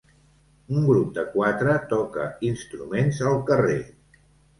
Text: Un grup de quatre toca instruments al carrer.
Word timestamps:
Un 0.77 0.85
grup 0.85 1.09
de 1.17 1.25
quatre 1.33 1.75
toca 1.91 2.25
instruments 2.53 3.21
al 3.33 3.37
carrer. 3.51 3.77